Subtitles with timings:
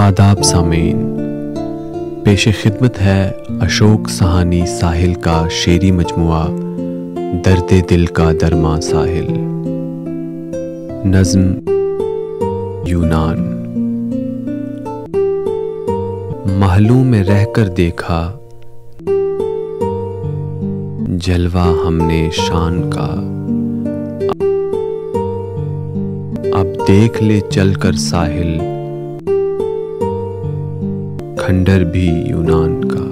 [0.00, 1.14] آداب سامعین۔
[2.24, 6.46] پیش خدمت ہے اشوک سہانی ساحل کا شیری مجموعہ،
[7.44, 9.32] درد دل کا درما ساحل۔
[11.04, 11.40] نظم
[12.86, 13.38] یونان۔
[16.58, 18.38] محلوں میں رہ کر دیکھا،
[21.08, 23.08] جلوہ ہم نے شان کا۔
[26.52, 28.77] اب دیکھ لے چل کر ساحل۔
[31.48, 33.02] کھنڈر بھی یونان کا۔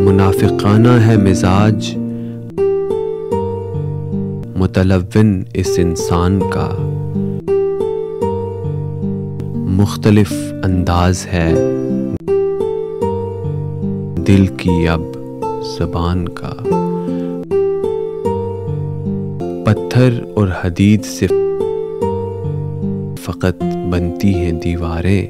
[0.00, 1.96] منافقانہ ہے مزاج،
[4.56, 6.68] متلون اس انسان کا۔
[9.54, 10.32] مختلف
[10.64, 11.54] انداز ہے
[14.26, 15.02] دل کی اب
[15.78, 16.52] زبان کا۔
[19.64, 21.26] پتھر اور حدید سے
[23.24, 25.26] فقط بنتی ہیں دیواریں۔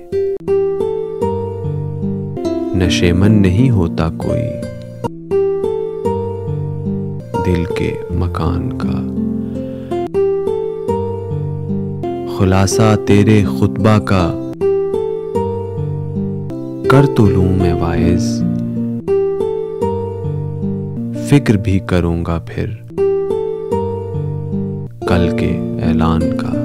[2.76, 4.42] نشیمن نہیں ہوتا کوئی۔
[7.46, 9.08] دل کے مکان کا۔
[12.38, 14.52] خلاصہ تیرے خطبہ کا۔
[16.88, 18.42] کر تو لوں میں وائز
[21.28, 22.66] فکر بھی کروں گا پھر۔
[25.08, 26.61] کل کے اعلان کا۔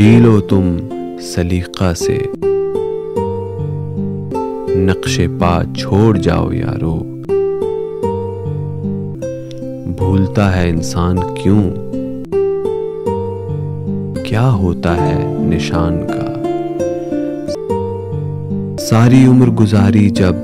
[0.00, 0.76] جی لو تم
[1.20, 2.18] سلیقہ سے۔
[4.68, 6.98] نقش پا چھوڑ جاؤ یارو۔
[9.96, 11.62] بھولتا ہے انسان کیوں؟
[14.24, 16.42] کیا ہوتا ہے نشان کا؟
[18.78, 20.34] ساری عمر گزاری جب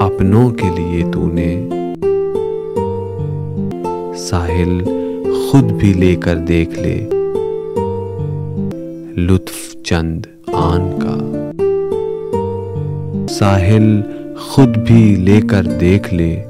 [0.00, 1.68] اپنوں کے لیے تو نے۔
[4.16, 4.99] ساحل
[5.50, 7.08] خود بھی لے کر دیکھ لے۔
[9.16, 11.50] لطف چند آن کا۔
[13.28, 14.00] ساحل
[14.38, 16.44] خود بھی لے کر دیکھ لے۔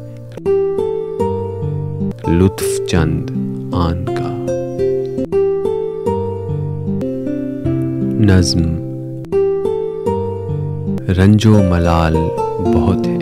[2.29, 3.31] لطف چند
[3.75, 4.47] آن کا۔
[8.21, 8.63] نظم۔
[11.19, 12.17] رنجو ملال
[12.75, 13.19] بہت ہے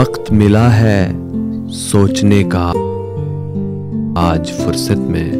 [0.00, 1.12] وقت ملا ہے
[1.72, 2.72] سوچنے کا
[4.16, 5.32] آج فرصت میں۔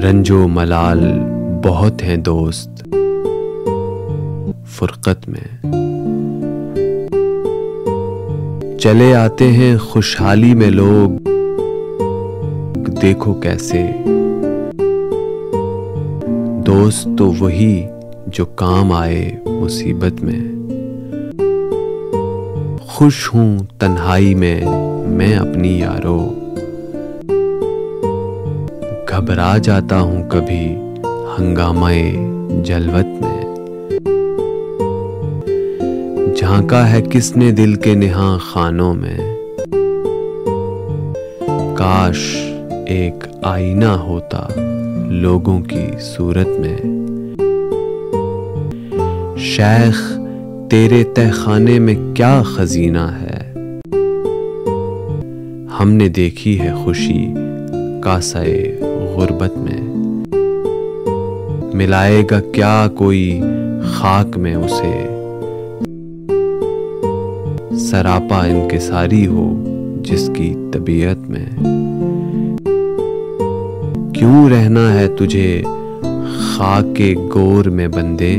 [0.00, 1.20] رنجو ملال
[1.64, 2.68] بہت ہیں دوست
[4.66, 5.66] فرقت میں۔
[8.78, 11.10] چلے آتے ہیں خوشحالی میں لوگ،
[13.02, 13.86] دیکھو کیسے۔
[16.66, 17.86] دوست تو وہی
[18.26, 20.59] جو کام آئے مصیبت میں۔
[22.92, 24.64] خوش ہوں تنہائی میں
[25.06, 26.34] میں اپنی یارو۔
[29.08, 30.76] گھبرا جاتا ہوں کبھی
[31.38, 31.88] ہنگامہ
[32.62, 33.44] جلوت میں۔
[36.34, 39.36] جھانکا ہے کس نے دل کے نہاں خانوں میں۔
[41.76, 42.18] کاش
[42.86, 44.48] ایک آئینہ ہوتا
[45.08, 46.78] لوگوں کی صورت میں۔
[49.38, 50.19] شیخ
[50.70, 53.52] تیرے تہ خانے میں کیا خزینہ ہے؟
[55.80, 57.34] ہم نے دیکھی ہے خوشی
[58.02, 58.80] کاسائے
[59.16, 59.80] غربت میں۔
[61.74, 63.40] ملائے گا کیا کوئی
[63.84, 65.06] خاک میں اسے؟
[67.78, 69.64] سراپا انکساری ہو
[70.02, 71.46] جس کی طبیعت میں۔
[74.12, 75.62] کیوں رہنا ہے تجھے
[76.38, 78.36] خاک کے گور میں بندے؟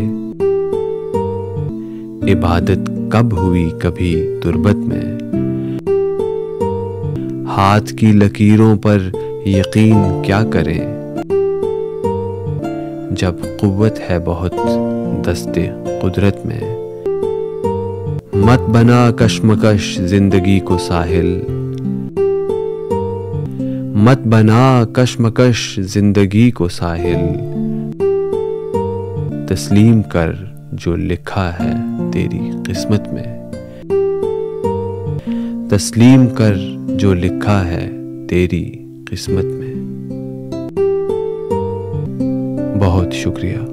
[2.22, 5.20] عبادت کب ہوئی کبھی تربت میں؟
[7.46, 9.00] ہاتھ کی لکیروں پر
[9.46, 10.80] یقین کیا کریں؟
[13.12, 14.54] جب قوت ہے بہت
[15.28, 15.60] دست
[16.02, 16.76] قدرت میں۔
[18.34, 21.42] مت بنا کشمکش زندگی کو ساحل۔
[23.96, 27.28] مت بنا کشمکش زندگی کو ساحل۔
[29.48, 30.32] تسلیم کر
[30.72, 33.52] جو لکھا ہے۔ تیری قسمت میں۔
[35.70, 36.56] تسلیم کر
[36.88, 37.92] جو لکھا ہے
[38.30, 39.74] تیری قسمت میں۔
[42.80, 43.71] بہت شکریہ۔